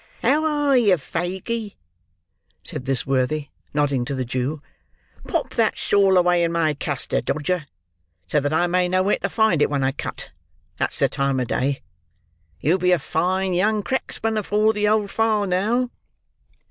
[0.23, 1.77] "How are you, Faguey?"
[2.63, 4.59] said this worthy, nodding to the Jew.
[5.27, 7.67] "Pop that shawl away in my castor, Dodger,
[8.27, 10.31] so that I may know where to find it when I cut;
[10.79, 11.83] that's the time of day!
[12.61, 15.91] You'll be a fine young cracksman afore the old file now."